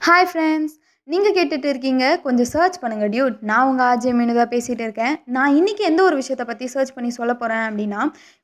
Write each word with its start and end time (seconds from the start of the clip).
Hi 0.00 0.26
friends 0.30 0.74
நீங்கள் 1.08 1.34
கேட்டுட்டு 1.36 1.68
இருக்கீங்க 1.70 2.04
கொஞ்சம் 2.22 2.48
சர்ச் 2.52 2.76
பண்ணுங்கள் 2.82 3.10
டியூட் 3.14 3.36
நான் 3.40 3.68
உங்கள் 3.68 3.86
ஆஜய் 3.86 4.14
மீனுதா 4.18 4.44
பேசிகிட்டு 4.52 4.84
இருக்கேன். 4.86 5.14
நான் 5.36 5.54
இன்றைக்கி 5.54 5.82
எந்த 5.90 6.00
ஒரு 6.02 6.16
விஷயத்தை 6.16 6.44
பற்றி 6.46 6.66
சர்ச் 6.66 6.92
பண்ணி 6.96 7.10
சொல்ல 7.10 7.32
போகிறேன் 7.34 7.64
அப்படின்னா 7.68 8.00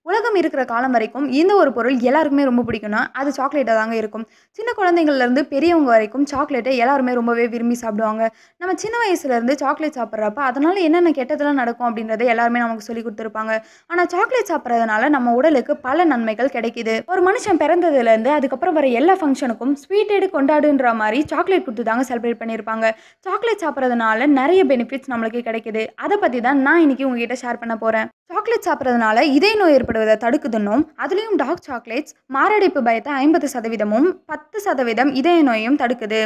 உலகம் 0.09 0.35
இருக்கிற 0.38 0.62
காலம் 0.71 0.95
வரைக்கும் 0.95 1.27
இந்த 1.41 1.53
ஒரு 1.61 1.71
பொருள் 1.77 1.95
எல்லாருக்குமே 2.09 2.45
ரொம்ப 2.48 2.62
பிடிக்கும்னா 2.69 2.98
அது 3.21 3.30
சாக்லேட்டாக 3.37 3.77
தாங்க 3.79 3.95
இருக்கும். 4.01 4.25
சின்ன 4.59 4.71
குழந்தைங்கள்லேருந்து 4.79 5.43
பெரியவங்க 5.53 5.88
வரைக்கும் 5.95 6.25
சாக்லேட்டை 6.32 6.73
எல்லாருமே 6.84 7.12
ரொம்பவே 7.19 7.45
விரும்பி 7.55 7.77
சாப்பிடுவாங்க. 7.82 8.23
நம்ம 8.61 8.73
சின்ன 8.82 8.96
வயசுலேருந்து 9.02 9.55
சாக்லேட் 9.62 9.96
சாப்பிட்றப்ப 9.98 10.41
அதனால் 10.48 10.80
என்னென்ன 10.87 11.12
கெட்டதெல்லாம் 11.19 11.61
நடக்கும் 11.62 11.87
அப்படின்றத 11.88 12.27
எல்லாருமே 12.32 12.61
நமக்கு 12.64 12.87
சொல்லி 12.88 13.05
கொடுத்துருப்பாங்க. 13.06 13.55
ஆனால் 13.91 14.11
சாக்லேட் 14.14 14.51
சாப்பிட்றதுனால 14.52 15.09
நம்ம 15.16 15.32
உடலுக்கு 15.38 15.75
பல 15.87 16.05
நன்மைகள் 16.12 16.52
கிடைக்குது. 16.57 16.96
ஒரு 17.14 17.23
மனுஷன் 17.29 17.61
பிறந்ததுலேருந்து 17.62 18.32
அதுக்கப்புறம் 18.39 18.77
வர 18.80 18.91
எல்லா 19.00 19.16
ஃபங்க்ஷனுக்கும் 19.23 19.75
ஸ்வீட் 19.84 20.14
எடு 20.18 20.29
கொண்டாடுன்ற 20.36 20.95
மாதிரி 21.00 21.21
சாக்லேட் 21.32 21.66
கொடுத்து 21.68 21.89
தாங்க 21.91 22.07
செலிப்ரேட் 22.11 22.41
பண்ணியிருப்பாங்க 22.43 22.84
சாக்லேட் 23.29 23.65
சாப்பிட்றதுனால 23.65 24.29
நிறைய 24.41 24.60
பெனிஃபிட்ஸ் 24.73 25.12
நம்மளுக்கு 25.15 25.43
கிடைக்குது. 25.48 25.84
அதை 26.05 26.18
பற்றி 26.27 26.41
தான் 26.48 26.62
நான் 26.68 26.84
இன்னைக்கு 26.87 27.09
உங்ககிட்ட 27.09 27.38
ஷேர் 27.45 27.62
பண்ண 27.65 27.77
போகிறேன் 27.84 28.09
சாக்லேட் 28.32 28.68
சாப்பிட்றதுனால 28.68 29.18
இதே 29.38 29.51
நோய் 29.59 29.77
ஏற்படுவதை 29.95 30.16
தடுக்குதுன்னும் 30.25 30.83
அதுலேயும் 31.05 31.37
டார்க் 31.43 31.66
சாக்லேட்ஸ் 31.69 32.12
மாரடைப்பு 32.35 32.80
பயத்தை 32.87 33.11
ஐம்பது 33.23 33.47
சதவீதமும் 33.55 34.09
பத்து 34.30 34.59
சதவீதம் 34.66 35.11
இதய 35.21 35.43
நோயும் 35.48 35.79
தடுக்குது. 35.83 36.21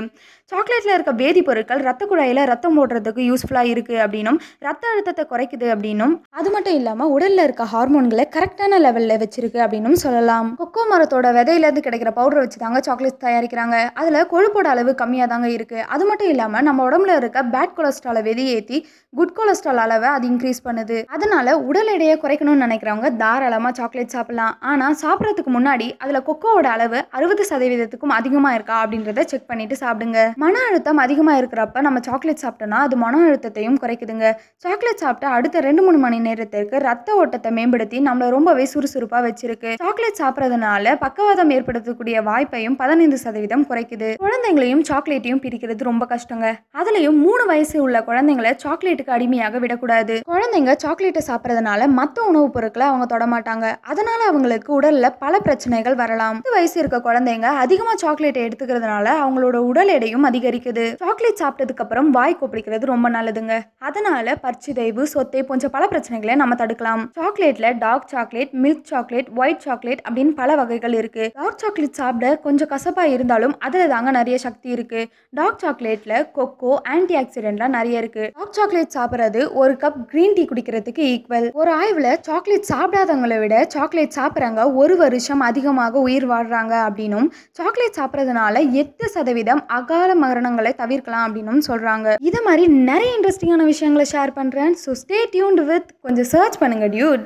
சாக்லேட்டில் 0.52 0.94
இருக்க 0.96 1.12
வேதிப்பொருட்கள் 1.22 1.80
ரத்த 1.88 2.02
குழாயில் 2.10 2.40
ரத்தம் 2.50 2.76
ஓடுறதுக்கு 2.82 3.22
யூஸ்ஃபுல்லாக 3.30 3.72
இருக்குது 3.72 4.00
அப்படின்னும் 4.04 4.38
ரத்த 4.66 4.84
அழுத்தத்தை 4.92 5.24
குறைக்குது 5.32 5.66
அப்படின்னும் 5.74 6.14
அது 6.38 6.48
மட்டும் 6.54 6.76
இல்லாமல் 6.80 7.12
உடலில் 7.16 7.44
இருக்க 7.46 7.64
ஹார்மோன்களை 7.72 8.24
கரெக்டான 8.36 8.78
லெவலில் 8.84 9.20
வச்சிருக்கு 9.22 9.60
அப்படின்னும் 9.64 9.98
சொல்லலாம். 10.04 10.48
கொக்கோ 10.60 10.84
மரத்தோட 10.92 11.26
விதையிலேருந்து 11.38 11.84
கிடைக்கிற 11.86 12.12
பவுடரை 12.20 12.42
வச்சு 12.44 12.62
தாங்க 12.64 12.80
சாக்லேட்ஸ் 12.88 13.24
தயாரிக்கிறாங்க. 13.26 13.76
அதில் 14.00 14.28
கொழுப்போட 14.32 14.68
அளவு 14.74 14.94
கம்மியாக 15.02 15.30
தாங்க 15.34 15.50
இருக்குது 15.56 15.86
அது 15.96 16.06
மட்டும் 16.10 16.32
இல்லாமல் 16.34 16.66
நம்ம 16.68 16.86
உடம்புல 16.88 17.18
இருக்க 17.22 17.42
பேட் 17.56 17.76
கொலஸ்ட்ராலை 17.78 18.22
வெளியேற்றி 18.30 18.80
குட் 19.12 19.36
கொலஸ்ட்ரால் 19.38 19.82
அளவை 19.84 20.08
அது 20.16 20.26
இன்க்ரீஸ் 20.32 20.64
பண்ணுது. 20.66 20.96
அதனால 21.16 21.56
உடல் 21.68 21.92
எடையை 21.96 22.16
குறைக்கணும்னு 22.24 22.64
நினைக்கிறவங்க 22.66 23.08
தாராளம் 23.22 23.57
தாராளமாக 23.58 23.78
சாக்லேட் 23.80 24.12
சாப்பிடலாம். 24.14 24.54
ஆனால் 24.70 24.96
சாப்பிட்றதுக்கு 25.02 25.50
முன்னாடி 25.56 25.86
அதில் 26.02 26.24
கொக்கோவோட 26.28 26.66
அளவு 26.74 26.98
அறுபது 27.10 27.42
சதவீதத்துக்கும் 27.50 28.12
அதிகமாக 28.18 28.56
இருக்கா 28.58 28.76
அப்படின்றத 28.84 29.24
செக் 29.30 29.46
பண்ணிட்டு 29.46 29.76
சாப்பிடுங்க. 29.80 30.18
மன 30.42 30.54
அழுத்தம் 30.68 31.00
அதிகமாக 31.04 31.40
இருக்கிறப்ப 31.42 31.80
நம்ம 31.80 32.00
சாக்லேட் 32.08 32.42
சாப்பிட்டோம்னா 32.44 32.80
அது 32.86 32.96
மன 32.96 33.22
அழுத்தத்தையும் 33.26 33.78
குறைக்குதுங்க. 33.82 34.26
சாக்லேட் 34.56 35.02
சாப்பிட்டா 35.02 35.28
அடுத்த 35.38 35.60
ரெண்டு 35.60 35.82
மூணு 35.82 35.98
மணி 35.98 36.18
நேரத்திற்கு 36.18 36.78
ரத்த 36.88 37.14
ஓட்டத்தை 37.14 37.52
மேம்படுத்தி 37.52 38.00
நம்மளை 38.00 38.28
ரொம்பவே 38.36 38.64
சுறுசுறுப்பாக 38.64 39.22
வச்சிருக்கு. 39.28 39.72
சாக்லேட் 39.82 40.20
சாப்பிட்றதுனால 40.22 40.94
பக்கவாதம் 41.04 41.50
ஏற்படுத்தக்கூடிய 41.56 42.16
வாய்ப்பையும் 42.30 42.78
பதினைந்து 42.82 43.18
சதவீதம் 43.24 43.66
குறைக்குது. 43.70 44.10
குழந்தைங்களையும் 44.24 44.84
சாக்லேட்டையும் 44.90 45.42
பிரிக்கிறது 45.46 45.88
ரொம்ப 45.90 46.06
கஷ்டங்க. 46.14 46.46
அதுலயும் 46.78 47.20
மூணு 47.26 47.46
வயசு 47.46 47.76
உள்ள 47.82 47.98
குழந்தைங்களை 48.08 48.54
சாக்லேட்டுக்கு 48.66 49.14
அடிமையாக 49.18 49.58
விடக்கூடாது. 49.58 50.16
குழந்தைங்க 50.32 50.74
சாக்லேட்டை 50.86 51.24
சாப்பிட்றதுனால 51.30 51.90
மற்ற 52.00 52.22
உணவுப் 52.22 52.52
பொருட்களை 52.52 52.86
அவங்க 52.86 53.06
தொடமாட்டாங்க 53.14 53.46
அதனால 53.48 54.24
அவங்களுக்கு 54.28 54.80
உடல்ல 54.80 55.14
பல 55.18 55.38
பிரச்சனைகள் 55.38 55.94
வரலாம். 55.94 56.32
பத்து 56.32 56.50
வயசு 56.50 56.80
இருக்க 56.80 57.12
குழந்தைங்க 57.12 57.42
அதிகமா 57.42 57.94
சாக்லேட் 57.94 58.36
எடுத்துக்கிறதுனால 58.36 59.06
அவங்களோட 59.24 59.56
உடல் 59.56 59.88
எடையும் 59.88 60.24
அதிகரிக்குது. 60.24 60.94
சாக்லேட் 60.94 61.40
சாப்பிட்டதுக்கு 61.42 61.76
அப்புறம் 61.76 62.10
வாய் 62.10 62.36
கொப்பளிக்கிறது 62.40 62.84
ரொம்ப 62.84 63.10
நல்லதுங்க. 63.10 63.60
அதனால 63.78 64.36
பற்சிதைவு 64.42 65.02
சொத்தை 65.02 65.42
போன்ற 65.42 65.68
பல 65.68 65.88
பிரச்சனைகளை 65.90 66.34
நம்ம 66.34 66.54
தடுக்கலாம். 66.54 67.02
சாக்லேட்ல 67.20 67.78
dark 67.78 68.08
chocolate 68.08 68.50
milk 68.62 68.84
chocolate 68.84 69.28
white 69.36 69.58
chocolate 69.58 70.02
அப்படின்னு 70.10 70.34
பல 70.34 70.54
வகைகள் 70.54 70.94
இருக்கு. 70.94 71.30
டார்க் 71.34 71.58
சாக்லேட் 71.58 71.92
சாப்பிட 71.92 72.36
கொஞ்சம் 72.36 72.68
கசப்பா 72.68 73.02
இருந்தாலும் 73.02 73.58
அதுல 73.58 73.86
தாங்க 73.86 74.10
நிறைய 74.10 74.38
சக்தி 74.38 74.68
இருக்கு. 74.68 75.06
டார்க் 75.30 75.62
சாக்லேட்ல 75.62 76.26
கொக்கோ 76.34 76.74
ஆன்டி 76.82 77.16
ஆக்சிடென்ட்லாம் 77.16 77.68
நிறைய 77.68 77.98
இருக்கு. 77.98 78.30
டார்க் 78.34 78.52
சாக்லேட் 78.52 78.94
சாப்பிட்றது 78.94 79.52
ஒரு 79.52 79.72
கப் 79.72 80.04
கிரீன் 80.04 80.32
டீ 80.32 80.44
குடிக்கிறதுக்கு 80.44 80.98
ஈக்குவல். 80.98 81.52
ஒரு 81.52 81.72
ஆய்வுல 81.74 82.16
சாக்லேட் 82.20 82.64
சாப்பிடாதவங்களை 82.72 83.37
விட 83.42 83.56
சாக்லேட் 83.74 84.16
சாப்பிட்றவங்க 84.18 84.62
ஒரு 84.82 84.96
வருஷம் 85.02 85.42
அதிகமாக 85.48 86.00
உயிர் 86.06 86.26
வாழ்கிறாங்க 86.32 86.74
அப்படின்னும் 86.88 87.28
சாக்லேட் 87.58 87.98
சாப்பிட்றதுனால 88.00 88.64
எட்டு 88.82 89.06
சதவீதம் 89.16 89.62
அகால 89.78 90.10
மரணங்களை 90.24 90.72
தவிர்க்கலாம் 90.82 91.26
அப்படின்னும் 91.28 91.64
சொல்றாங்க. 91.70 92.16
இதை 92.28 92.42
மாதிரி 92.48 92.66
நிறைய 92.90 93.10
இன்ட்ரெஸ்டிங்கான 93.16 93.66
விஷயங்களை 93.72 94.06
ஷேர் 94.14 94.36
பண்றேன். 94.40 94.74
ஸோ 94.84 94.92
ஸ்டே 95.02 95.20
டியூன்டு 95.34 95.64
வித் 95.72 95.90
கொஞ்சம் 96.06 96.30
சர்ச் 96.34 96.60
பண்ணுங்க 96.62 96.88
டியூட் 96.96 97.24